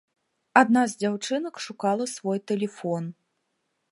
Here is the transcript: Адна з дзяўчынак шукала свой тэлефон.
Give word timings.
Адна 0.61 0.83
з 0.93 0.97
дзяўчынак 1.01 1.55
шукала 1.67 2.09
свой 2.15 2.39
тэлефон. 2.53 3.03